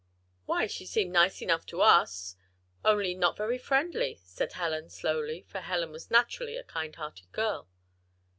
[0.47, 2.35] "Why, she seemed nice enough to us
[2.83, 7.69] only not very friendly," said Helen, slowly, for Helen was naturally a kind hearted girl.